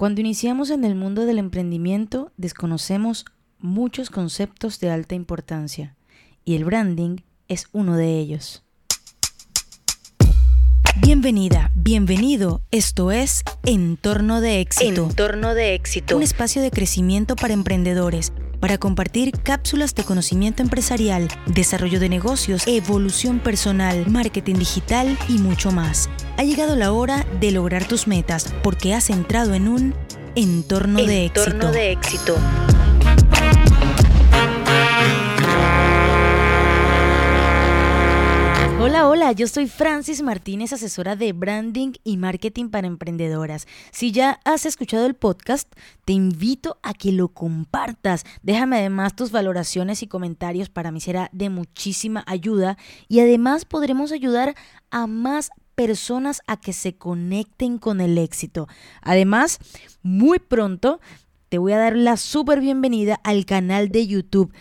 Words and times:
Cuando 0.00 0.22
iniciamos 0.22 0.70
en 0.70 0.84
el 0.84 0.94
mundo 0.94 1.26
del 1.26 1.38
emprendimiento, 1.38 2.32
desconocemos 2.38 3.26
muchos 3.58 4.08
conceptos 4.08 4.80
de 4.80 4.90
alta 4.90 5.14
importancia 5.14 5.94
y 6.42 6.56
el 6.56 6.64
branding 6.64 7.18
es 7.48 7.66
uno 7.72 7.98
de 7.98 8.18
ellos. 8.18 8.64
Bienvenida, 11.02 11.70
bienvenido. 11.74 12.62
Esto 12.70 13.12
es 13.12 13.42
Entorno 13.62 14.40
de 14.40 14.62
Éxito. 14.62 15.04
Entorno 15.04 15.52
de 15.52 15.74
Éxito. 15.74 16.16
Un 16.16 16.22
espacio 16.22 16.62
de 16.62 16.70
crecimiento 16.70 17.36
para 17.36 17.52
emprendedores, 17.52 18.32
para 18.58 18.78
compartir 18.78 19.32
cápsulas 19.32 19.94
de 19.94 20.04
conocimiento 20.04 20.62
empresarial, 20.62 21.28
desarrollo 21.44 22.00
de 22.00 22.08
negocios, 22.08 22.66
evolución 22.66 23.38
personal, 23.38 24.06
marketing 24.08 24.54
digital 24.54 25.18
y 25.28 25.36
mucho 25.36 25.70
más. 25.72 26.08
Ha 26.40 26.42
llegado 26.42 26.74
la 26.74 26.94
hora 26.94 27.26
de 27.38 27.50
lograr 27.50 27.86
tus 27.86 28.06
metas 28.06 28.50
porque 28.62 28.94
has 28.94 29.10
entrado 29.10 29.52
en 29.52 29.68
un 29.68 29.94
entorno, 30.34 30.96
de 31.04 31.26
éxito. 31.26 31.50
Entorno 31.50 31.70
de 31.70 31.92
éxito. 31.92 32.36
Hola, 38.80 39.06
hola, 39.06 39.32
yo 39.32 39.46
soy 39.46 39.68
Francis 39.68 40.22
Martínez, 40.22 40.72
asesora 40.72 41.14
de 41.14 41.34
branding 41.34 41.92
y 42.04 42.16
marketing 42.16 42.70
para 42.70 42.86
emprendedoras. 42.86 43.66
Si 43.90 44.10
ya 44.10 44.40
has 44.46 44.64
escuchado 44.64 45.04
el 45.04 45.12
podcast, 45.12 45.70
te 46.06 46.14
invito 46.14 46.78
a 46.82 46.94
que 46.94 47.12
lo 47.12 47.28
compartas. 47.28 48.24
Déjame 48.42 48.78
además 48.78 49.14
tus 49.14 49.30
valoraciones 49.30 50.02
y 50.02 50.06
comentarios, 50.06 50.70
para 50.70 50.90
mí 50.90 51.02
será 51.02 51.28
de 51.34 51.50
muchísima 51.50 52.24
ayuda 52.26 52.78
y 53.08 53.20
además 53.20 53.66
podremos 53.66 54.10
ayudar 54.10 54.54
a 54.90 55.06
más 55.06 55.50
personas 55.86 56.42
a 56.46 56.58
que 56.58 56.74
se 56.74 56.92
conecten 56.92 57.78
con 57.78 58.02
el 58.02 58.18
éxito. 58.18 58.68
Además, 59.00 59.58
muy 60.02 60.38
pronto 60.38 61.00
te 61.48 61.56
voy 61.56 61.72
a 61.72 61.78
dar 61.78 61.96
la 61.96 62.18
súper 62.18 62.60
bienvenida 62.60 63.18
al 63.24 63.46
canal 63.46 63.88
de 63.88 64.06
YouTube. 64.06 64.52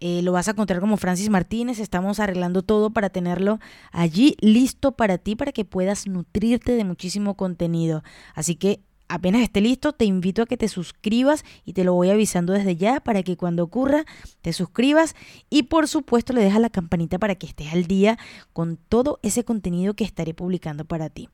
Eh, 0.00 0.20
lo 0.22 0.32
vas 0.32 0.48
a 0.48 0.50
encontrar 0.50 0.80
como 0.80 0.96
Francis 0.96 1.30
Martínez. 1.30 1.78
Estamos 1.78 2.18
arreglando 2.18 2.62
todo 2.62 2.90
para 2.90 3.08
tenerlo 3.08 3.60
allí 3.92 4.36
listo 4.40 4.90
para 4.90 5.16
ti, 5.16 5.36
para 5.36 5.52
que 5.52 5.64
puedas 5.64 6.08
nutrirte 6.08 6.72
de 6.72 6.82
muchísimo 6.82 7.36
contenido. 7.36 8.02
Así 8.34 8.56
que 8.56 8.80
apenas 9.08 9.42
esté 9.42 9.60
listo, 9.60 9.92
te 9.92 10.04
invito 10.04 10.42
a 10.42 10.46
que 10.46 10.56
te 10.56 10.68
suscribas 10.68 11.44
y 11.64 11.72
te 11.72 11.84
lo 11.84 11.94
voy 11.94 12.10
avisando 12.10 12.52
desde 12.52 12.76
ya 12.76 13.00
para 13.00 13.22
que 13.22 13.36
cuando 13.36 13.64
ocurra 13.64 14.04
te 14.42 14.52
suscribas 14.52 15.14
y 15.50 15.64
por 15.64 15.88
supuesto 15.88 16.32
le 16.32 16.42
dejas 16.42 16.60
la 16.60 16.70
campanita 16.70 17.18
para 17.18 17.34
que 17.34 17.46
estés 17.46 17.72
al 17.72 17.86
día 17.86 18.18
con 18.52 18.76
todo 18.76 19.20
ese 19.22 19.44
contenido 19.44 19.94
que 19.94 20.04
estaré 20.04 20.34
publicando 20.34 20.84
para 20.84 21.10
ti, 21.10 21.28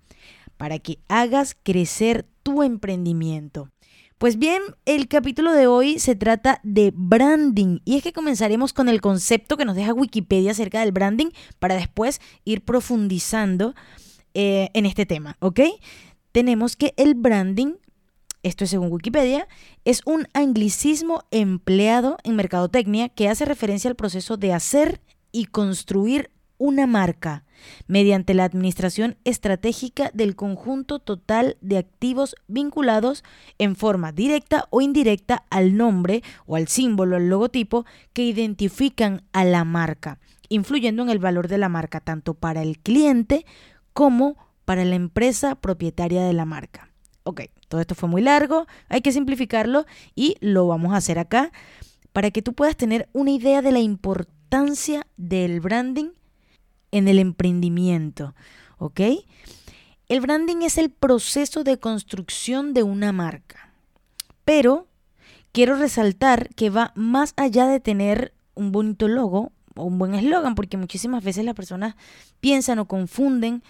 para 0.57 0.79
que 0.79 0.99
hagas 1.09 1.57
crecer 1.63 2.27
tu 2.43 2.63
emprendimiento. 2.63 3.71
Pues 4.21 4.39
bien, 4.39 4.61
el 4.85 5.09
capítulo 5.09 5.53
de 5.53 5.67
hoy 5.67 5.99
se 5.99 6.15
trata 6.15 6.61
de 6.63 6.93
branding 6.95 7.79
y 7.87 7.97
es 7.97 8.03
que 8.03 8.13
comenzaremos 8.13 8.75
con 8.75 8.91
el 8.91 9.01
concepto 9.01 9.57
que 9.57 9.65
nos 9.65 9.77
deja 9.77 9.95
Wikipedia 9.95 10.51
acerca 10.51 10.81
del 10.81 10.93
branding 10.93 11.29
para 11.59 11.75
después 11.75 12.21
ir 12.45 12.63
profundizando 12.63 13.75
eh, 14.35 14.69
en 14.75 14.85
este 14.85 15.07
tema, 15.07 15.39
¿ok? 15.41 15.61
Tenemos 16.33 16.77
que 16.77 16.95
el 16.97 17.15
branding, 17.15 17.75
esto 18.43 18.65
es 18.65 18.71
según 18.71 18.93
Wikipedia, 18.93 19.49
es 19.85 20.03
un 20.05 20.29
anglicismo 20.33 21.25
empleado 21.31 22.19
en 22.23 22.37
mercadotecnia 22.37 23.09
que 23.09 23.29
hace 23.29 23.45
referencia 23.45 23.91
al 23.91 23.97
proceso 23.97 24.37
de 24.37 24.53
hacer 24.53 25.01
y 25.33 25.47
construir 25.47 26.31
una 26.57 26.87
marca 26.87 27.45
mediante 27.87 28.35
la 28.35 28.45
administración 28.45 29.17
estratégica 29.25 30.11
del 30.13 30.37
conjunto 30.37 30.99
total 30.99 31.57
de 31.63 31.79
activos 31.79 32.37
vinculados 32.49 33.25
en 33.59 33.77
forma 33.77 34.13
directa 34.13 34.67
o 34.71 34.83
indirecta 34.83 35.45
al 35.51 35.77
nombre 35.77 36.23
o 36.47 36.57
al 36.57 36.69
símbolo, 36.69 37.17
al 37.17 37.29
logotipo 37.29 37.87
que 38.13 38.25
identifican 38.25 39.23
a 39.33 39.45
la 39.45 39.65
marca, 39.65 40.19
influyendo 40.49 41.03
en 41.03 41.09
el 41.09 41.19
valor 41.19 41.49
de 41.49 41.59
la 41.59 41.71
marca 41.71 42.01
tanto 42.01 42.35
para 42.35 42.63
el 42.63 42.79
cliente 42.79 43.47
como 43.95 44.35
para 44.35 44.50
la 44.77 44.95
empresa 44.95 45.55
propietaria 45.55 46.23
de 46.23 46.33
la 46.33 46.45
marca. 46.45 46.91
Ok, 47.25 47.43
todo 47.69 47.81
esto 47.81 47.95
fue 47.95 48.09
muy 48.09 48.23
largo, 48.23 48.67
hay 48.89 49.03
que 49.03 49.13
simplificarlo 49.13 49.85
y 50.15 50.37
lo 50.41 50.67
vamos 50.67 50.93
a 50.93 50.97
hacer 50.97 51.19
acá 51.19 51.53
para 52.13 52.31
que 52.31 52.43
tú 52.43 52.55
puedas 52.55 52.77
tener 52.77 53.09
una 53.13 53.31
idea 53.31 53.63
de 53.63 53.73
la 53.73 53.81
importancia 53.81 55.07
del 55.17 55.61
branding 55.61 56.11
en 56.91 57.09
el 57.09 57.19
emprendimiento, 57.19 58.35
¿ok? 58.79 59.01
El 60.09 60.21
branding 60.21 60.63
es 60.63 60.77
el 60.79 60.91
proceso 60.91 61.63
de 61.63 61.79
construcción 61.79 62.75
de 62.75 62.83
una 62.83 63.13
marca, 63.13 63.73
pero 64.45 64.89
quiero 65.53 65.77
resaltar 65.77 66.49
que 66.55 66.71
va 66.71 66.93
más 66.97 67.33
allá 67.37 67.67
de 67.67 67.81
tener 67.81 68.33
un 68.55 68.73
bonito 68.73 69.07
logo 69.07 69.53
o 69.77 69.85
un 69.85 69.99
buen 69.99 70.15
eslogan, 70.15 70.55
porque 70.55 70.77
muchísimas 70.77 71.23
veces 71.23 71.45
las 71.45 71.55
personas 71.55 71.95
piensan 72.41 72.81
o 72.81 72.87
confunden 72.87 73.63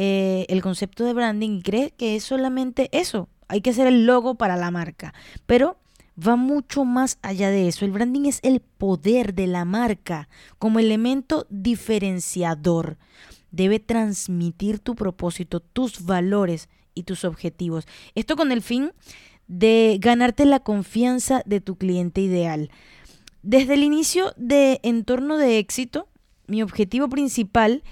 eh, 0.00 0.46
el 0.48 0.62
concepto 0.62 1.04
de 1.04 1.12
branding 1.12 1.58
y 1.58 1.62
creen 1.62 1.92
que 1.96 2.14
es 2.14 2.22
solamente 2.22 2.88
eso, 2.92 3.28
hay 3.48 3.62
que 3.62 3.70
hacer 3.70 3.88
el 3.88 4.06
logo 4.06 4.36
para 4.36 4.56
la 4.56 4.70
marca, 4.70 5.12
pero 5.44 5.76
va 6.16 6.36
mucho 6.36 6.84
más 6.84 7.18
allá 7.20 7.50
de 7.50 7.66
eso. 7.66 7.84
El 7.84 7.90
branding 7.90 8.26
es 8.26 8.38
el 8.44 8.60
poder 8.60 9.34
de 9.34 9.48
la 9.48 9.64
marca 9.64 10.28
como 10.60 10.78
elemento 10.78 11.48
diferenciador. 11.50 12.96
Debe 13.50 13.80
transmitir 13.80 14.78
tu 14.78 14.94
propósito, 14.94 15.58
tus 15.58 16.04
valores 16.04 16.68
y 16.94 17.02
tus 17.02 17.24
objetivos. 17.24 17.88
Esto 18.14 18.36
con 18.36 18.52
el 18.52 18.62
fin 18.62 18.92
de 19.48 19.98
ganarte 20.00 20.44
la 20.44 20.60
confianza 20.60 21.42
de 21.44 21.60
tu 21.60 21.74
cliente 21.74 22.20
ideal. 22.20 22.70
Desde 23.42 23.74
el 23.74 23.82
inicio 23.82 24.32
de 24.36 24.78
Entorno 24.84 25.38
de 25.38 25.58
Éxito, 25.58 26.06
mi 26.46 26.62
objetivo 26.62 27.08
principal 27.08 27.82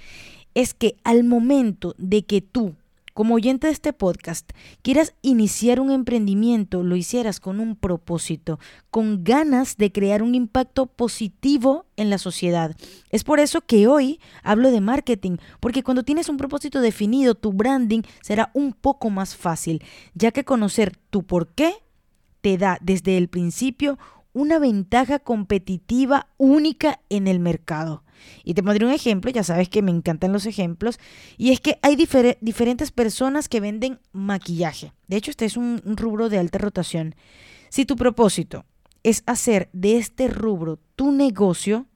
que 0.75 0.97
al 1.05 1.25
momento 1.25 1.95
de 1.99 2.25
que 2.25 2.41
tú 2.41 2.75
como 3.17 3.37
oyente 3.37 3.69
de 3.69 3.73
este 3.73 3.95
podcast, 3.95 4.51
quieras 4.83 5.15
iniciar 5.23 5.81
un 5.81 5.91
emprendimiento, 5.91 6.83
lo 6.83 6.97
hicieras 6.97 7.41
con 7.41 7.61
un 7.61 7.75
propósito, 7.75 8.61
con 8.91 9.25
ganas 9.25 9.79
de 9.79 9.91
crear 9.91 10.23
un 10.23 10.35
impacto 10.35 10.85
positivo 10.85 11.87
en 11.97 12.11
la 12.11 12.19
sociedad. 12.19 12.77
Es 13.09 13.25
por 13.25 13.41
eso 13.41 13.63
que 13.63 13.87
hoy 13.87 14.21
hablo 14.43 14.71
de 14.71 14.83
marketing, 14.83 15.39
porque 15.61 15.83
cuando 15.83 16.03
tienes 16.03 16.29
un 16.29 16.37
propósito 16.37 16.83
definido, 16.83 17.35
tu 17.35 17.55
branding 17.55 18.03
será 18.21 18.51
un 18.53 18.75
poco 18.75 19.09
más 19.09 19.35
fácil, 19.35 19.83
ya 20.13 20.31
que 20.31 20.45
conocer 20.45 20.95
tu 21.09 21.23
por 21.23 21.49
qué 21.49 21.73
te 22.43 22.59
da 22.59 22.77
desde 22.83 23.17
el 23.17 23.29
principio 23.29 23.99
una 24.35 24.59
ventaja 24.59 25.21
competitiva 25.21 26.29
única 26.37 27.01
en 27.09 27.29
el 27.29 27.41
mercado. 27.41 28.03
Y 28.45 28.55
te 28.55 28.63
pondré 28.63 28.87
un 28.87 28.93
ejemplo, 28.93 29.31
ya 29.31 29.45
sabes 29.45 29.69
que 29.69 29.83
me 29.83 29.91
encantan 29.91 30.33
los 30.33 30.47
ejemplos, 30.47 30.99
y 31.37 31.53
es 31.53 31.61
que 31.61 31.79
hay 31.83 31.97
diferentes 31.97 32.91
personas 32.91 33.49
que 33.49 33.61
venden 33.61 34.01
maquillaje. 34.13 34.93
De 35.09 35.17
hecho, 35.17 35.31
este 35.31 35.45
es 35.45 35.57
un, 35.57 35.83
un 35.85 35.97
rubro 35.97 36.29
de 36.29 36.39
alta 36.39 36.59
rotación. 36.59 37.15
Si 37.69 37.85
tu 37.85 37.97
propósito 37.97 38.65
es 39.03 39.23
hacer 39.27 39.69
de 39.73 39.99
este 39.99 40.29
rubro 40.29 40.79
tu 40.97 41.13
negocio, 41.13 41.87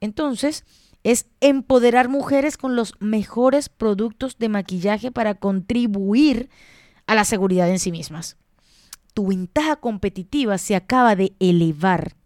entonces 0.00 0.64
es 1.02 1.26
empoderar 1.40 2.08
mujeres 2.08 2.56
con 2.56 2.76
los 2.76 2.94
mejores 3.00 3.68
productos 3.68 4.38
de 4.38 4.48
maquillaje 4.48 5.10
para 5.10 5.34
contribuir 5.34 6.50
a 7.06 7.14
la 7.14 7.24
seguridad 7.24 7.70
en 7.70 7.78
sí 7.78 7.90
mismas. 7.90 8.36
Tu 9.14 9.26
ventaja 9.26 9.76
competitiva 9.76 10.58
se 10.58 10.76
acaba 10.76 11.16
de 11.16 11.32
elevar 11.40 12.16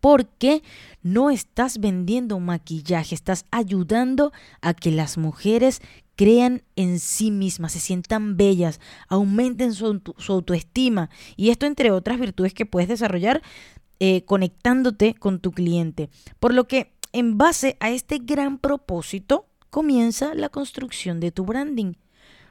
porque 0.00 0.62
no 1.02 1.30
estás 1.30 1.78
vendiendo 1.78 2.38
maquillaje, 2.40 3.14
estás 3.14 3.46
ayudando 3.50 4.32
a 4.60 4.74
que 4.74 4.90
las 4.90 5.18
mujeres 5.18 5.80
crean 6.16 6.62
en 6.74 6.98
sí 6.98 7.30
mismas, 7.30 7.72
se 7.72 7.80
sientan 7.80 8.36
bellas, 8.36 8.80
aumenten 9.08 9.72
su, 9.72 10.02
autoestima 10.28 11.10
y 11.36 11.50
esto 11.50 11.66
entre 11.66 11.90
otras 11.92 12.18
virtudes 12.18 12.54
que 12.54 12.66
puedes 12.66 12.88
desarrollar 12.88 13.42
eh, 14.00 14.24
conectándote 14.24 15.14
con 15.14 15.38
tu 15.40 15.52
cliente. 15.52 16.10
Por 16.40 16.54
lo 16.54 16.66
que 16.66 16.92
en 17.12 17.38
base 17.38 17.76
a 17.80 17.90
este 17.90 18.18
gran 18.18 18.58
propósito 18.58 19.46
comienza 19.70 20.34
la 20.34 20.48
construcción 20.48 21.20
de 21.20 21.30
tu 21.30 21.44
branding. 21.44 21.94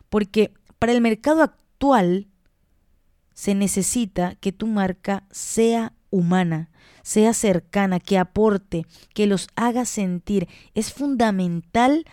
Porque 0.09 0.53
para 0.79 0.93
el 0.93 1.01
mercado 1.01 1.41
actual 1.41 2.27
se 3.33 3.53
necesita 3.55 4.35
que 4.35 4.51
tu 4.51 4.67
marca 4.67 5.25
sea 5.31 5.93
humana, 6.09 6.69
sea 7.07 7.33
cercana, 7.33 8.01
que 8.01 8.17
aporte, 8.17 8.85
que 9.13 9.27
los 9.27 9.47
haga 9.55 9.85
sentir. 9.85 10.49
Es 10.73 10.91
fundamental 10.91 12.05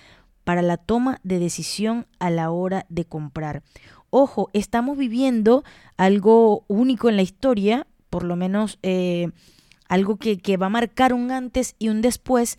para 0.44 0.62
la 0.62 0.76
toma 0.76 1.18
de 1.24 1.40
decisión 1.40 2.06
a 2.20 2.30
la 2.30 2.52
hora 2.52 2.86
de 2.88 3.04
comprar. 3.04 3.64
Ojo, 4.10 4.50
estamos 4.52 4.96
viviendo 4.96 5.64
algo 5.96 6.64
único 6.68 7.08
en 7.08 7.16
la 7.16 7.22
historia, 7.22 7.88
por 8.08 8.22
lo 8.22 8.36
menos 8.36 8.78
eh, 8.84 9.32
algo 9.88 10.16
que, 10.16 10.38
que 10.38 10.56
va 10.56 10.66
a 10.66 10.78
marcar 10.78 11.12
un 11.12 11.32
antes 11.32 11.74
y 11.80 11.88
un 11.88 12.00
después, 12.00 12.56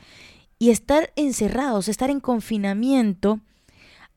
y 0.59 0.71
estar 0.71 1.13
encerrados, 1.15 1.87
estar 1.87 2.09
en 2.09 2.19
confinamiento, 2.19 3.39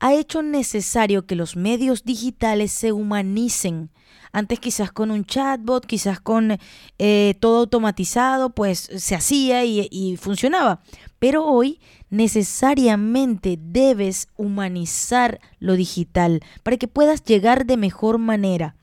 ha 0.01 0.15
hecho 0.15 0.43
necesario 0.43 1.27
que 1.27 1.35
los 1.35 1.57
medios 1.57 2.05
digitales 2.05 2.73
se 2.73 2.93
humanicen. 2.93 3.91
Antes 4.33 4.61
quizás 4.61 4.93
con 4.93 5.11
un 5.11 5.25
chatbot, 5.25 5.87
quizás 5.87 6.21
con 6.21 6.59
eh, 6.99 7.35
todo 7.41 7.61
automatizado, 7.61 8.51
pues 8.51 8.79
se 8.79 9.15
hacía 9.15 9.65
y, 9.65 10.17
funcionaba. 10.17 10.83
Pero 11.19 11.45
hoy 11.47 11.81
necesariamente 12.11 13.59
debes 13.61 14.29
humanizar 14.37 15.41
lo 15.59 15.75
digital 15.75 16.41
para 16.63 16.77
que 16.77 16.89
puedas 16.89 17.25
llegar 17.25 17.67
de 17.67 17.77
mejor 17.77 18.19
manera. 18.19 18.77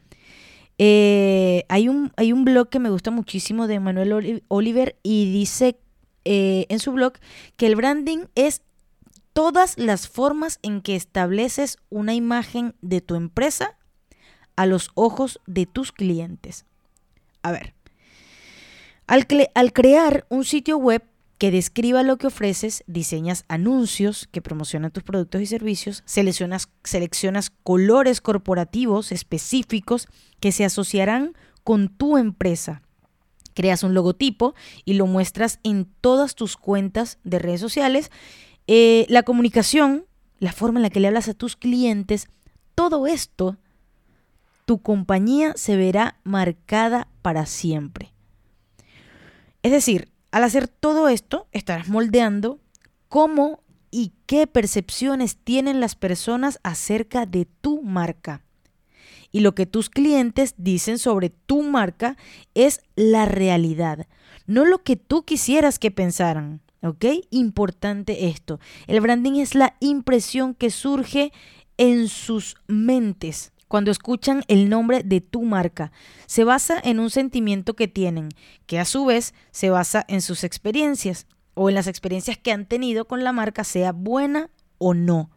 Eh, 0.77 1.63
hay, 1.69 1.87
un, 1.87 2.11
hay 2.17 2.33
un 2.33 2.43
blog 2.43 2.67
que 2.67 2.79
me 2.79 2.89
gusta 2.89 3.11
muchísimo 3.11 3.67
de 3.67 3.79
Manuel 3.79 4.43
Oliver 4.49 4.97
y 5.03 5.31
dice 5.31 5.77
eh, 6.25 6.65
en 6.69 6.79
su 6.79 6.91
blog 6.91 7.13
que 7.55 7.67
el 7.67 7.75
branding 7.75 8.25
es 8.35 8.61
todas 9.35 9.77
las 9.77 10.07
formas 10.07 10.59
en 10.61 10.79
que 10.79 10.95
estableces 10.95 11.77
una 11.89 12.13
imagen 12.13 12.73
de 12.81 13.01
tu 13.01 13.15
empresa 13.15 13.77
a 14.55 14.65
los 14.65 14.91
ojos 14.93 15.41
de 15.45 15.65
tus 15.65 15.91
clientes. 15.91 16.63
A 17.43 17.51
ver, 17.51 17.73
al, 19.07 19.27
crear 19.73 20.25
un 20.29 20.45
sitio 20.45 20.77
web 20.77 21.03
que 21.37 21.51
describa 21.51 22.01
lo 22.01 22.17
que 22.17 22.27
ofreces, 22.27 22.85
diseñas 22.87 23.43
anuncios 23.49 24.29
que 24.31 24.41
promocionan 24.41 24.91
tus 24.91 25.03
productos 25.03 25.41
y 25.41 25.47
servicios, 25.47 26.03
seleccionas, 26.05 26.69
seleccionas 26.85 27.49
colores 27.49 28.21
corporativos 28.21 29.11
específicos 29.11 30.07
que 30.39 30.53
se 30.53 30.63
asociarán 30.63 31.33
con 31.65 31.89
tu 31.89 32.17
empresa. 32.17 32.83
Creas 33.53 33.83
un 33.83 33.93
logotipo 33.93 34.55
y 34.85 34.93
lo 34.93 35.07
muestras 35.07 35.59
en 35.63 35.89
todas 35.99 36.35
tus 36.35 36.55
cuentas 36.55 37.19
de 37.25 37.39
redes 37.39 37.59
sociales. 37.59 38.11
Eh, 38.67 39.05
la 39.09 39.23
comunicación, 39.23 40.05
la 40.39 40.51
forma 40.51 40.79
en 40.79 40.83
la 40.83 40.89
que 40.89 40.99
le 40.99 41.07
hablas 41.07 41.27
a 41.27 41.33
tus 41.33 41.55
clientes, 41.55 42.27
todo 42.73 43.07
esto, 43.07 43.57
tu 44.65 44.81
compañía 44.81 45.53
se 45.55 45.75
verá 45.77 46.19
marcada 46.23 47.07
para 47.21 47.45
siempre. 47.45 48.11
Es 49.63 49.71
decir, 49.71 50.09
al 50.31 50.43
hacer 50.43 50.67
todo 50.67 51.07
esto, 51.07 51.47
estarás 51.51 51.87
moldeando 51.87 52.59
cómo 53.07 53.63
y 53.91 54.11
qué 54.25 54.47
percepciones 54.47 55.37
tienen 55.37 55.79
las 55.79 55.95
personas 55.95 56.59
acerca 56.63 57.25
de 57.25 57.45
tu 57.45 57.81
marca. 57.81 58.41
Y 59.31 59.39
lo 59.39 59.55
que 59.55 59.65
tus 59.65 59.89
clientes 59.89 60.55
dicen 60.57 60.97
sobre 60.97 61.29
tu 61.29 61.61
marca 61.61 62.17
es 62.53 62.81
la 62.95 63.25
realidad, 63.25 64.07
no 64.47 64.65
lo 64.65 64.83
que 64.83 64.95
tú 64.95 65.23
quisieras 65.23 65.79
que 65.79 65.91
pensaran. 65.91 66.61
¿Ok? 66.85 67.05
Importante 67.31 68.27
esto. 68.27 68.59
El 68.87 69.01
branding 69.01 69.39
es 69.39 69.55
la 69.55 69.75
impresión 69.79 70.53
que 70.53 70.69
surge 70.69 71.31
en 71.77 72.07
sus 72.07 72.55
mentes 72.67 73.51
cuando 73.67 73.91
escuchan 73.91 74.43
el 74.47 74.69
nombre 74.69 75.01
de 75.03 75.21
tu 75.21 75.41
marca. 75.43 75.91
Se 76.27 76.43
basa 76.43 76.79
en 76.83 76.99
un 76.99 77.09
sentimiento 77.09 77.73
que 77.73 77.87
tienen, 77.87 78.29
que 78.67 78.79
a 78.79 78.85
su 78.85 79.05
vez 79.05 79.33
se 79.51 79.69
basa 79.69 80.05
en 80.07 80.21
sus 80.21 80.43
experiencias 80.43 81.27
o 81.55 81.69
en 81.69 81.75
las 81.75 81.87
experiencias 81.87 82.37
que 82.37 82.51
han 82.51 82.65
tenido 82.65 83.05
con 83.05 83.23
la 83.23 83.31
marca, 83.31 83.63
sea 83.63 83.91
buena 83.91 84.49
o 84.77 84.93
no. 84.93 85.31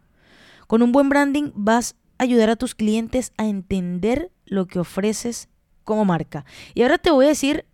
Con 0.67 0.83
un 0.83 0.91
buen 0.91 1.09
branding 1.09 1.51
vas 1.55 1.95
a 2.17 2.23
ayudar 2.23 2.49
a 2.49 2.55
tus 2.55 2.75
clientes 2.75 3.33
a 3.37 3.47
entender 3.47 4.31
lo 4.45 4.67
que 4.67 4.79
ofreces 4.79 5.49
como 5.83 6.05
marca. 6.05 6.45
Y 6.75 6.83
ahora 6.83 6.99
te 6.99 7.09
voy 7.09 7.25
a 7.25 7.29
decir 7.29 7.65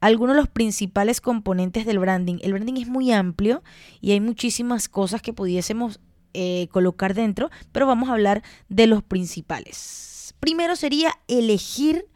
algunos 0.00 0.34
de 0.34 0.42
los 0.42 0.48
principales 0.48 1.20
componentes 1.20 1.86
del 1.86 1.98
branding. 1.98 2.38
El 2.42 2.52
branding 2.52 2.80
es 2.80 2.88
muy 2.88 3.12
amplio 3.12 3.62
y 4.00 4.12
hay 4.12 4.20
muchísimas 4.20 4.88
cosas 4.88 5.22
que 5.22 5.32
pudiésemos 5.32 6.00
eh, 6.32 6.68
colocar 6.70 7.14
dentro, 7.14 7.50
pero 7.72 7.86
vamos 7.86 8.08
a 8.08 8.12
hablar 8.12 8.42
de 8.68 8.86
los 8.86 9.02
principales. 9.02 10.34
Primero 10.40 10.76
sería 10.76 11.12
elegir 11.28 12.06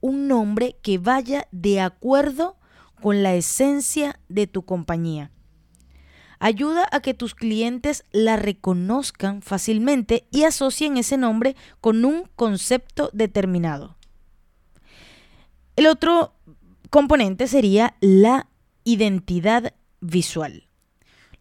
un 0.00 0.28
nombre 0.28 0.76
que 0.82 0.98
vaya 0.98 1.46
de 1.50 1.80
acuerdo 1.80 2.56
con 3.00 3.22
la 3.22 3.34
esencia 3.34 4.20
de 4.28 4.46
tu 4.46 4.64
compañía. 4.64 5.30
Ayuda 6.38 6.88
a 6.90 7.00
que 7.00 7.14
tus 7.14 7.34
clientes 7.34 8.04
la 8.12 8.36
reconozcan 8.36 9.42
fácilmente 9.42 10.26
y 10.30 10.44
asocien 10.44 10.96
ese 10.96 11.18
nombre 11.18 11.54
con 11.80 12.04
un 12.04 12.24
concepto 12.34 13.10
determinado. 13.12 13.96
El 15.76 15.86
otro 15.86 16.34
componente 16.90 17.46
sería 17.46 17.94
la 18.00 18.48
identidad 18.84 19.74
visual. 20.00 20.66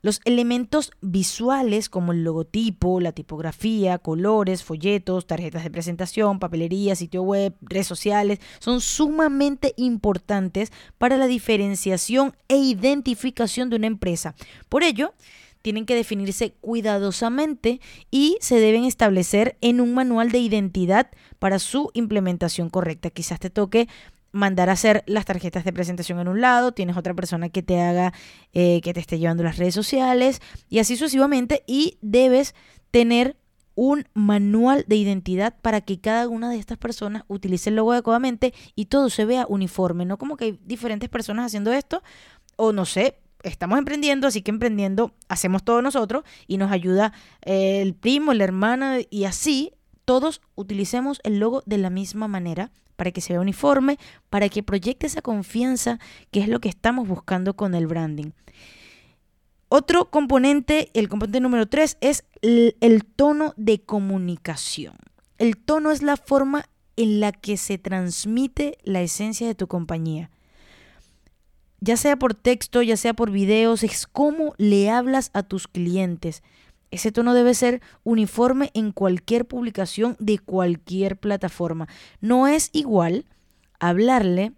Los 0.02 0.22
elementos 0.24 0.92
visuales 1.02 1.90
como 1.90 2.14
el 2.14 2.24
logotipo, 2.24 3.02
la 3.02 3.12
tipografía, 3.12 3.98
colores, 3.98 4.64
folletos, 4.64 5.28
tarjetas 5.28 5.64
de 5.66 5.72
presentación, 5.72 6.40
papelería, 6.40 6.96
sitio 6.96 7.22
web, 7.24 7.54
redes 7.60 7.88
sociales, 7.88 8.40
son 8.60 8.80
sumamente 8.80 9.74
importantes 9.76 10.72
para 10.98 11.18
la 11.18 11.28
diferenciación 11.28 12.34
e 12.48 12.56
identificación 12.56 13.70
de 13.70 13.76
una 13.76 13.88
empresa. 13.88 14.36
Por 14.70 14.84
ello, 14.84 15.14
tienen 15.62 15.86
que 15.86 15.96
definirse 15.96 16.54
cuidadosamente 16.62 17.82
y 18.10 18.38
se 18.40 18.60
deben 18.60 18.86
establecer 18.86 19.58
en 19.60 19.82
un 19.82 19.94
manual 19.94 20.32
de 20.32 20.40
identidad 20.40 21.10
para 21.40 21.60
su 21.60 21.92
implementación 21.94 22.70
correcta. 22.70 23.10
Quizás 23.10 23.42
te 23.42 23.50
toque 23.50 23.90
mandar 24.32 24.70
a 24.70 24.74
hacer 24.74 25.04
las 25.08 25.26
tarjetas 25.26 25.64
de 25.64 25.74
presentación 25.74 26.20
en 26.20 26.28
un 26.28 26.42
lado, 26.42 26.72
tienes 26.72 26.98
otra 26.98 27.14
persona 27.14 27.50
que 27.50 27.64
te 27.64 27.80
haga, 27.82 28.14
eh, 28.54 28.82
que 28.82 28.94
te 28.94 29.00
esté 29.00 29.20
llevando 29.20 29.44
las 29.44 29.58
redes 29.58 29.74
sociales 29.74 30.42
y 30.70 30.80
así 30.80 30.96
sucesivamente 30.96 31.64
y 31.68 31.98
debes 32.02 32.56
tener 32.92 33.38
un 33.76 34.06
manual 34.14 34.84
de 34.88 34.98
identidad 34.98 35.56
para 35.62 35.82
que 35.82 36.02
cada 36.02 36.28
una 36.28 36.50
de 36.50 36.58
estas 36.58 36.78
personas 36.78 37.24
utilice 37.28 37.70
el 37.70 37.78
logo 37.78 37.94
adecuadamente 37.94 38.54
y 38.76 38.86
todo 38.86 39.10
se 39.10 39.24
vea 39.24 39.46
uniforme, 39.48 40.06
no 40.06 40.18
como 40.18 40.36
que 40.36 40.46
hay 40.46 40.60
diferentes 40.66 41.10
personas 41.10 41.46
haciendo 41.46 41.72
esto 41.72 42.04
o 42.58 42.74
no 42.74 42.86
sé, 42.86 43.20
estamos 43.44 43.80
emprendiendo, 43.80 44.28
así 44.28 44.42
que 44.42 44.52
emprendiendo 44.52 45.14
hacemos 45.30 45.64
todo 45.64 45.82
nosotros 45.82 46.24
y 46.46 46.58
nos 46.58 46.72
ayuda 46.72 47.14
eh, 47.42 47.82
el 47.82 47.96
primo, 47.96 48.34
la 48.34 48.44
hermana 48.44 48.98
y 49.10 49.24
así 49.24 49.72
todos 50.10 50.42
utilicemos 50.56 51.22
el 51.24 51.38
logo 51.38 51.62
de 51.68 51.78
la 51.78 51.92
misma 51.92 52.28
manera 52.28 52.72
para 52.96 53.12
que 53.12 53.22
se 53.22 53.34
vea 53.34 53.42
uniforme, 53.42 54.00
para 54.32 54.50
que 54.50 54.64
proyecte 54.64 55.06
esa 55.06 55.22
confianza 55.22 56.00
que 56.32 56.40
es 56.40 56.48
lo 56.48 56.60
que 56.60 56.68
estamos 56.68 57.08
buscando 57.08 57.56
con 57.56 57.76
el 57.76 57.86
branding. 57.86 58.32
Otro 59.68 60.10
componente, 60.10 60.90
el 60.96 61.10
componente 61.10 61.42
número 61.42 61.68
tres, 61.68 62.00
es 62.02 62.26
el, 62.42 62.76
el 62.82 63.06
tono 63.06 63.54
de 63.56 63.82
comunicación. 63.82 64.96
El 65.38 65.58
tono 65.58 65.92
es 65.92 66.02
la 66.02 66.18
forma 66.18 66.68
en 66.96 67.20
la 67.20 67.32
que 67.32 67.56
se 67.56 67.78
transmite 67.78 68.80
la 68.84 69.02
esencia 69.02 69.46
de 69.46 69.54
tu 69.54 69.68
compañía. 69.68 70.32
Ya 71.82 71.98
sea 71.98 72.18
por 72.18 72.34
texto, 72.34 72.82
ya 72.82 72.98
sea 72.98 73.14
por 73.14 73.30
videos, 73.30 73.84
es 73.84 74.08
cómo 74.08 74.56
le 74.58 74.90
hablas 74.90 75.30
a 75.36 75.44
tus 75.44 75.68
clientes. 75.68 76.42
Ese 76.92 77.12
tono 77.12 77.34
debe 77.34 77.54
ser 77.54 77.82
uniforme 78.04 78.72
en 78.74 78.92
cualquier 78.92 79.46
publicación 79.46 80.16
de 80.20 80.40
cualquier 80.40 81.18
plataforma. 81.18 81.88
No 82.20 82.48
es 82.48 82.70
igual 82.74 83.26
hablarle 83.80 84.54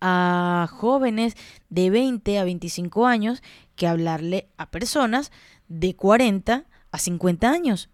a 0.00 0.68
jóvenes 0.70 1.36
de 1.68 1.90
20 1.90 2.38
a 2.38 2.44
25 2.44 3.06
años 3.06 3.42
que 3.76 3.86
hablarle 3.86 4.48
a 4.56 4.70
personas 4.70 5.30
de 5.68 5.94
40 5.94 6.64
a 6.90 6.98
50 6.98 7.50
años. 7.50 7.90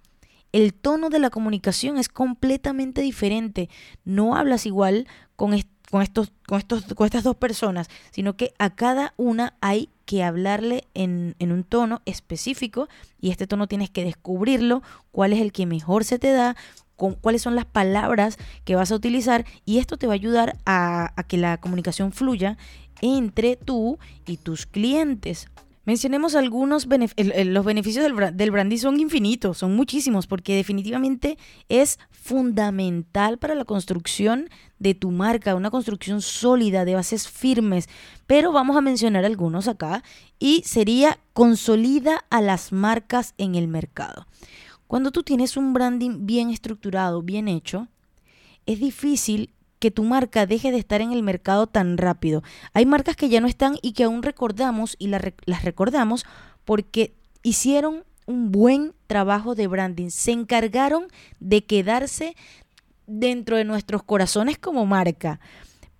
El 0.53 0.73
tono 0.73 1.11
de 1.11 1.19
la 1.19 1.31
comunicación 1.31 1.99
es 1.99 2.09
completamente 2.09 3.03
diferente. 3.03 3.69
No 4.05 4.37
hablas 4.37 4.65
igual 4.65 5.07
con, 5.35 5.53
con, 5.90 6.02
estos, 6.02 6.33
con, 6.47 6.59
estos, 6.59 6.85
con 6.95 7.07
estas 7.07 7.25
dos 7.25 7.37
personas, 7.37 7.88
sino 8.11 8.37
que 8.37 8.52
a 8.59 8.71
cada 8.71 9.14
una 9.16 9.55
hay 9.61 9.88
que 10.05 10.23
hablarle 10.23 10.85
en, 10.95 11.35
en, 11.38 11.52
un 11.52 11.64
tono 11.64 12.02
específico 12.05 12.88
y 13.21 13.31
este 13.31 13.47
tono 13.47 13.66
tienes 13.66 13.90
que 13.90 14.05
descubrirlo, 14.05 14.83
cuál 15.12 15.33
es 15.33 15.40
el 15.40 15.52
que 15.52 15.66
mejor 15.66 16.05
se 16.05 16.19
te 16.19 16.33
da, 16.33 16.57
con, 16.97 17.14
cuáles 17.14 17.43
son 17.43 17.55
las 17.55 17.66
palabras 17.66 18.38
que 18.64 18.76
vas 18.76 18.90
a 18.90 18.95
utilizar 18.95 19.45
y 19.64 19.78
esto 19.78 19.97
te 19.97 20.07
va 20.07 20.14
a 20.14 20.14
ayudar 20.14 20.57
a, 20.64 21.12
a 21.16 21.23
que 21.25 21.37
la 21.37 21.59
comunicación 21.59 22.12
fluya 22.12 22.57
entre 23.00 23.57
tú 23.57 23.99
y 24.26 24.38
tus 24.38 24.66
clientes. 24.66 25.49
Mencionemos 25.87 26.35
algunos 26.35 26.87
los 26.87 27.64
beneficios 27.64 28.05
del, 28.05 28.37
del 28.37 28.50
branding 28.50 28.76
son 28.76 28.99
infinitos, 28.99 29.59
son 29.59 29.76
muchísimos, 29.76 30.26
porque 30.26 30.57
definitivamente 30.57 31.38
es 31.69 32.00
fundamental 32.11 33.38
para 33.38 33.55
la 33.55 33.64
construcción 33.64 34.50
de 34.81 34.95
tu 34.95 35.12
marca, 35.12 35.55
una 35.55 35.71
construcción 35.71 36.23
sólida, 36.23 36.85
de 36.85 36.97
bases 36.97 37.28
firmes. 37.28 37.88
Pero 38.26 38.50
vamos 38.50 38.76
a 38.76 38.81
mencionar 38.81 39.25
algunos 39.25 39.69
acá 39.69 40.02
y 40.40 40.64
sería 40.66 41.21
consolida 41.33 42.25
a 42.31 42.40
las 42.40 42.73
marcas 42.73 43.35
en 43.38 43.55
el 43.55 43.69
mercado. 43.69 44.26
Cuando 44.88 45.12
tú 45.12 45.23
tienes 45.23 45.57
un 45.57 45.73
branding 45.73 46.26
bien 46.26 46.50
estructurado, 46.50 47.23
bien 47.23 47.47
hecho, 47.47 47.87
es 48.66 48.81
difícil 48.81 49.50
que 49.78 49.90
tu 49.90 50.02
marca 50.02 50.47
deje 50.47 50.71
de 50.71 50.78
estar 50.78 51.00
en 51.00 51.12
el 51.12 51.23
mercado 51.23 51.66
tan 51.66 51.99
rápido. 51.99 52.42
Hay 52.73 52.87
marcas 52.87 53.16
que 53.16 53.28
ya 53.28 53.40
no 53.40 53.47
están 53.47 53.78
y 53.83 53.92
que 53.92 54.04
aún 54.04 54.23
recordamos 54.23 54.97
y 54.99 55.09
las 55.09 55.64
recordamos 55.64 56.25
porque 56.64 57.14
hicieron 57.42 58.04
un 58.26 58.50
buen 58.50 58.95
trabajo 59.06 59.54
de 59.54 59.66
branding. 59.66 60.11
Se 60.11 60.33
encargaron 60.33 61.06
de 61.40 61.64
quedarse 61.64 62.37
dentro 63.06 63.56
de 63.56 63.64
nuestros 63.64 64.02
corazones 64.02 64.59
como 64.59 64.85
marca. 64.85 65.40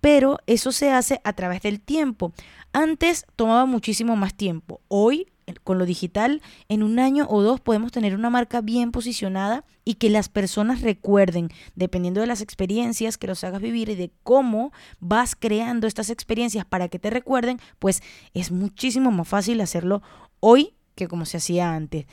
Pero 0.01 0.39
eso 0.45 0.71
se 0.71 0.91
hace 0.91 1.21
a 1.23 1.33
través 1.33 1.61
del 1.61 1.79
tiempo. 1.79 2.33
Antes 2.73 3.25
tomaba 3.35 3.65
muchísimo 3.65 4.15
más 4.15 4.35
tiempo. 4.35 4.81
Hoy, 4.87 5.27
con 5.63 5.77
lo 5.77 5.85
digital, 5.85 6.41
en 6.67 6.83
un 6.83 6.99
año 6.99 7.25
o 7.29 7.41
dos 7.41 7.61
podemos 7.61 7.91
tener 7.91 8.15
una 8.15 8.29
marca 8.29 8.61
bien 8.61 8.91
posicionada 8.91 9.63
y 9.85 9.95
que 9.95 10.09
las 10.09 10.29
personas 10.29 10.81
recuerden, 10.81 11.49
dependiendo 11.75 12.21
de 12.21 12.27
las 12.27 12.41
experiencias 12.41 13.17
que 13.17 13.27
los 13.27 13.43
hagas 13.43 13.61
vivir 13.61 13.89
y 13.89 13.95
de 13.95 14.11
cómo 14.23 14.71
vas 14.99 15.35
creando 15.35 15.87
estas 15.87 16.09
experiencias 16.09 16.65
para 16.65 16.89
que 16.89 16.99
te 16.99 17.09
recuerden, 17.09 17.59
pues 17.79 18.01
es 18.33 18.51
muchísimo 18.51 19.11
más 19.11 19.27
fácil 19.27 19.61
hacerlo 19.61 20.01
hoy 20.39 20.73
que 20.95 21.07
como 21.07 21.25
se 21.25 21.37
hacía 21.37 21.73
antes. 21.73 22.05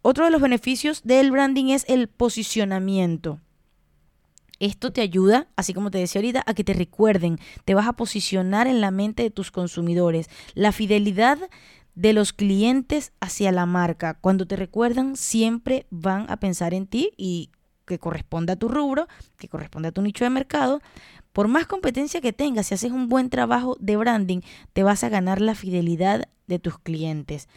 Otro 0.00 0.24
de 0.24 0.30
los 0.30 0.40
beneficios 0.40 1.02
del 1.04 1.30
branding 1.30 1.66
es 1.66 1.84
el 1.88 2.08
posicionamiento. 2.08 3.40
Esto 4.58 4.92
te 4.92 5.00
ayuda, 5.00 5.48
así 5.56 5.74
como 5.74 5.90
te 5.90 5.98
decía 5.98 6.20
ahorita, 6.20 6.44
a 6.46 6.54
que 6.54 6.62
te 6.62 6.72
recuerden, 6.72 7.38
te 7.64 7.74
vas 7.74 7.88
a 7.88 7.94
posicionar 7.94 8.68
en 8.68 8.80
la 8.80 8.92
mente 8.92 9.24
de 9.24 9.30
tus 9.30 9.50
consumidores. 9.50 10.28
La 10.54 10.70
fidelidad 10.70 11.38
de 11.94 12.12
los 12.12 12.32
clientes 12.32 13.12
hacia 13.20 13.52
la 13.52 13.66
marca. 13.66 14.14
Cuando 14.14 14.46
te 14.46 14.56
recuerdan, 14.56 15.16
siempre 15.16 15.86
van 15.90 16.26
a 16.30 16.38
pensar 16.38 16.74
en 16.74 16.86
ti 16.86 17.12
y 17.16 17.50
que 17.84 17.98
corresponda 17.98 18.54
a 18.54 18.56
tu 18.56 18.68
rubro, 18.68 19.08
que 19.36 19.48
corresponde 19.48 19.88
a 19.88 19.92
tu 19.92 20.02
nicho 20.02 20.24
de 20.24 20.30
mercado. 20.30 20.80
Por 21.32 21.48
más 21.48 21.66
competencia 21.66 22.20
que 22.20 22.32
tengas, 22.32 22.66
si 22.66 22.74
haces 22.74 22.92
un 22.92 23.08
buen 23.08 23.30
trabajo 23.30 23.76
de 23.80 23.96
branding, 23.96 24.40
te 24.72 24.82
vas 24.82 25.04
a 25.04 25.08
ganar 25.08 25.40
la 25.40 25.54
fidelidad 25.54 26.28
de 26.46 26.58
tus 26.58 26.78
clientes. 26.78 27.48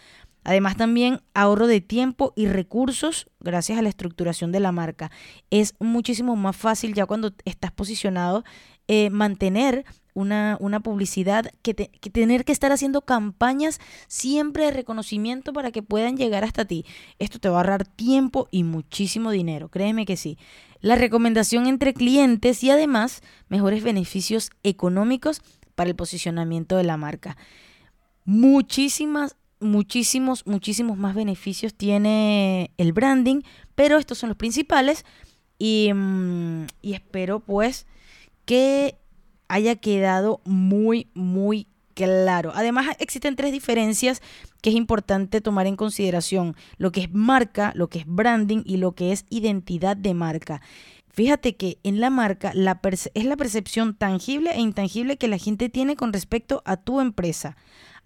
Además 0.45 0.77
también 0.77 1.21
ahorro 1.33 1.65
de 1.65 1.81
tiempo 1.81 2.31
y 2.35 2.45
recursos 2.47 3.27
gracias 3.39 3.79
a 3.79 3.81
la 3.81 3.89
estructuración 3.89 4.51
de 4.51 4.59
la 4.59 4.71
marca. 4.71 5.11
Es 5.49 5.73
muchísimo 5.79 6.35
más 6.35 6.55
fácil 6.55 6.93
ya 6.93 7.07
cuando 7.07 7.33
estás 7.45 7.71
posicionado 7.71 8.45
eh, 8.87 9.09
mantener 9.09 9.85
una, 10.13 10.57
una 10.61 10.79
publicidad 10.79 11.51
que, 11.63 11.73
que, 11.73 12.09
tener 12.11 12.45
que 12.45 12.51
estar 12.51 12.71
haciendo 12.71 13.01
campañas 13.01 13.79
siempre 14.07 14.65
de 14.65 14.71
reconocimiento 14.71 15.51
para 15.51 15.71
que 15.71 15.81
puedan 15.81 16.15
llegar 16.15 16.43
hasta 16.43 16.63
ti. 16.63 16.85
Esto 17.17 17.39
te 17.39 17.49
va 17.49 17.55
a 17.55 17.59
ahorrar 17.61 17.85
tiempo 17.85 18.47
y 18.51 18.63
muchísimo 18.63 19.31
dinero, 19.31 19.69
créeme 19.69 20.05
que 20.05 20.15
sí. 20.15 20.37
La 20.79 20.95
recomendación 20.95 21.65
entre 21.65 21.95
clientes 21.95 22.63
y 22.63 22.69
además 22.69 23.23
mejores 23.49 23.83
beneficios 23.83 24.51
económicos 24.61 25.41
para 25.73 25.89
el 25.89 25.95
posicionamiento 25.95 26.77
de 26.77 26.83
la 26.83 26.97
marca. 26.97 27.35
Muchísimas 28.25 29.35
muchísimos, 29.59 30.45
muchísimos 30.45 30.97
más 30.97 31.15
beneficios 31.15 31.73
tiene 31.73 32.71
el 32.77 32.93
branding, 32.93 33.41
pero 33.75 33.97
estos 33.97 34.17
son 34.17 34.29
los 34.29 34.37
principales 34.37 35.05
y, 35.57 35.91
mm, 35.93 36.67
y 36.81 36.93
espero 36.93 37.39
pues 37.39 37.87
que 38.45 38.97
haya 39.47 39.75
quedado 39.75 40.41
muy, 40.45 41.09
muy 41.13 41.67
claro. 41.93 42.51
Además, 42.53 42.87
existen 42.99 43.35
tres 43.35 43.51
diferencias 43.51 44.21
que 44.61 44.69
es 44.69 44.75
importante 44.75 45.41
tomar 45.41 45.65
en 45.65 45.75
consideración, 45.75 46.55
lo 46.77 46.91
que 46.91 47.01
es 47.01 47.13
marca, 47.13 47.71
lo 47.75 47.87
que 47.87 47.99
es 47.99 48.05
branding 48.05 48.61
y 48.65 48.77
lo 48.77 48.93
que 48.93 49.11
es 49.11 49.25
identidad 49.29 49.97
de 49.97 50.13
marca. 50.13 50.61
Fíjate 51.09 51.55
que 51.55 51.79
en 51.83 52.01
la 52.01 52.09
marca 52.09 52.51
la 52.53 52.81
es 52.83 53.25
la 53.25 53.37
percepción 53.37 53.95
tangible 53.95 54.51
e 54.51 54.59
intangible 54.59 55.17
que 55.17 55.29
la 55.29 55.37
gente 55.37 55.69
tiene 55.69 55.95
con 55.95 56.11
respecto 56.11 56.61
a 56.65 56.75
tu 56.75 56.99
empresa. 56.99 57.55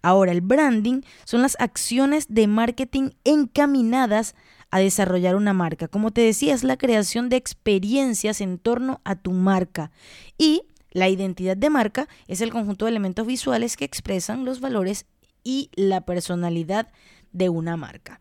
Ahora, 0.02 0.32
el 0.32 0.40
branding 0.40 1.02
son 1.24 1.42
las 1.42 1.56
acciones 1.60 2.26
de 2.28 2.46
marketing 2.46 3.10
encaminadas 3.24 4.34
a 4.70 4.78
desarrollar 4.78 5.36
una 5.36 5.52
marca. 5.52 5.88
Como 5.88 6.10
te 6.10 6.20
decía, 6.20 6.54
es 6.54 6.64
la 6.64 6.76
creación 6.76 7.28
de 7.28 7.36
experiencias 7.36 8.40
en 8.40 8.58
torno 8.58 9.00
a 9.04 9.16
tu 9.16 9.32
marca. 9.32 9.90
Y 10.38 10.62
la 10.92 11.08
identidad 11.08 11.56
de 11.56 11.70
marca 11.70 12.08
es 12.28 12.40
el 12.40 12.50
conjunto 12.50 12.84
de 12.84 12.90
elementos 12.90 13.26
visuales 13.26 13.76
que 13.76 13.84
expresan 13.84 14.44
los 14.44 14.60
valores 14.60 15.06
y 15.44 15.70
la 15.74 16.02
personalidad 16.02 16.88
de 17.32 17.48
una 17.48 17.76
marca. 17.76 18.20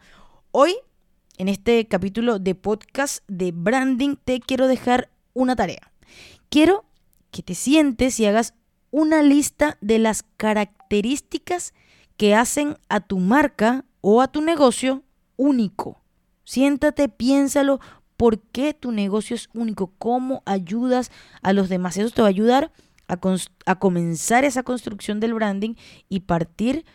Hoy, 0.52 0.76
en 1.38 1.50
este 1.50 1.88
capítulo 1.88 2.40
de 2.40 2.56
podcast 2.56 3.24
de 3.28 3.52
branding, 3.52 4.16
te 4.24 4.40
quiero 4.40 4.68
dejar 4.68 5.10
una 5.34 5.56
tarea. 5.56 5.92
Quiero 6.50 6.86
que 7.32 7.44
te 7.44 7.56
sientes 7.56 8.20
y 8.20 8.26
hagas 8.26 8.54
una 8.92 9.22
lista 9.22 9.78
de 9.82 10.00
las 10.00 10.24
características 10.38 11.74
que 12.18 12.36
hacen 12.36 12.78
a 12.90 13.00
tu 13.00 13.20
marca 13.20 13.86
o 14.02 14.22
a 14.22 14.28
tu 14.28 14.42
negocio 14.42 15.04
único. 15.38 16.02
Siéntate, 16.44 17.10
piénsalo, 17.10 17.80
por 18.18 18.40
qué 18.40 18.74
tu 18.74 18.92
negocio 18.92 19.36
es 19.36 19.50
único, 19.54 19.94
cómo 19.98 20.44
ayudas 20.46 21.12
a 21.42 21.54
los 21.54 21.70
demás. 21.70 21.98
Eso 21.98 22.14
te 22.14 22.22
va 22.22 22.28
a 22.28 22.30
ayudar 22.30 22.72
a, 23.08 23.18
a 23.66 23.80
comenzar 23.80 24.44
esa 24.44 24.64
construcción 24.64 25.20
del 25.20 25.34
branding 25.34 25.76
y 26.10 26.22
partir 26.22 26.86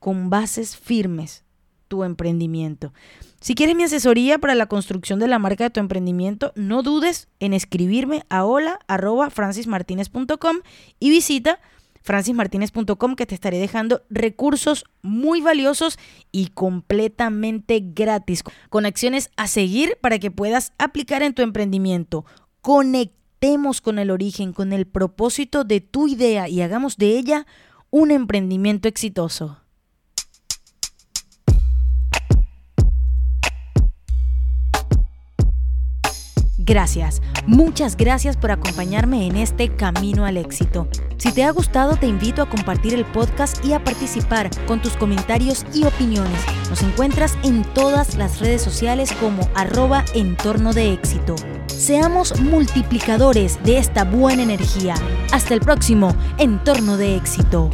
con 0.00 0.30
bases 0.30 0.76
firmes 0.76 1.43
tu 1.88 2.04
emprendimiento. 2.04 2.92
Si 3.40 3.54
quieres 3.54 3.76
mi 3.76 3.84
asesoría 3.84 4.38
para 4.38 4.54
la 4.54 4.66
construcción 4.66 5.18
de 5.18 5.28
la 5.28 5.38
marca 5.38 5.64
de 5.64 5.70
tu 5.70 5.80
emprendimiento, 5.80 6.52
no 6.56 6.82
dudes 6.82 7.28
en 7.40 7.52
escribirme 7.52 8.24
a 8.30 8.44
hola@francismartinez.com 8.44 10.56
y 10.98 11.10
visita 11.10 11.60
francismartinez.com 12.04 13.16
que 13.16 13.26
te 13.26 13.34
estaré 13.34 13.58
dejando 13.58 14.02
recursos 14.10 14.84
muy 15.02 15.40
valiosos 15.40 15.98
y 16.30 16.48
completamente 16.48 17.82
gratis, 17.82 18.44
con 18.68 18.86
acciones 18.86 19.30
a 19.36 19.48
seguir 19.48 19.98
para 20.00 20.18
que 20.18 20.30
puedas 20.30 20.72
aplicar 20.78 21.22
en 21.22 21.34
tu 21.34 21.42
emprendimiento. 21.42 22.26
Conectemos 22.60 23.80
con 23.80 23.98
el 23.98 24.10
origen, 24.10 24.52
con 24.52 24.72
el 24.72 24.86
propósito 24.86 25.64
de 25.64 25.80
tu 25.80 26.06
idea 26.06 26.48
y 26.48 26.60
hagamos 26.60 26.98
de 26.98 27.18
ella 27.18 27.46
un 27.90 28.10
emprendimiento 28.10 28.86
exitoso. 28.86 29.63
Gracias, 36.66 37.20
muchas 37.46 37.94
gracias 37.94 38.38
por 38.38 38.50
acompañarme 38.50 39.26
en 39.26 39.36
este 39.36 39.68
camino 39.68 40.24
al 40.24 40.38
éxito. 40.38 40.88
Si 41.18 41.30
te 41.30 41.44
ha 41.44 41.50
gustado, 41.50 41.96
te 41.96 42.06
invito 42.06 42.40
a 42.40 42.48
compartir 42.48 42.94
el 42.94 43.04
podcast 43.04 43.62
y 43.62 43.74
a 43.74 43.84
participar 43.84 44.48
con 44.66 44.80
tus 44.80 44.96
comentarios 44.96 45.66
y 45.74 45.84
opiniones. 45.84 46.40
Nos 46.70 46.82
encuentras 46.82 47.36
en 47.42 47.64
todas 47.74 48.16
las 48.16 48.40
redes 48.40 48.62
sociales 48.62 49.12
como 49.20 49.46
arroba 49.54 50.06
entorno 50.14 50.72
de 50.72 50.94
éxito. 50.94 51.36
Seamos 51.66 52.40
multiplicadores 52.40 53.62
de 53.62 53.76
esta 53.76 54.04
buena 54.04 54.42
energía. 54.42 54.94
Hasta 55.32 55.52
el 55.52 55.60
próximo 55.60 56.16
entorno 56.38 56.96
de 56.96 57.16
éxito. 57.16 57.68